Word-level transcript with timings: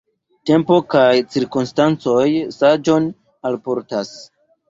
Tempo 0.49 0.77
kaj 0.93 1.09
cirkonstancoj 1.35 2.23
saĝon 2.57 3.07
alportas. 3.51 4.13